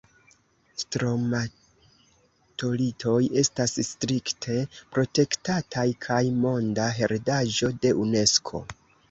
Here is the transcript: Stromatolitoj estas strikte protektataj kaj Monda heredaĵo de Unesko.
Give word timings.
Stromatolitoj 0.83 3.19
estas 3.41 3.75
strikte 3.89 4.57
protektataj 4.97 5.85
kaj 6.07 6.19
Monda 6.47 6.89
heredaĵo 7.03 7.71
de 7.87 7.95
Unesko. 8.09 8.65